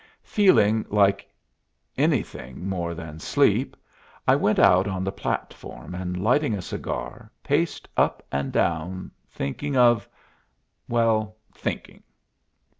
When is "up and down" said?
7.95-9.11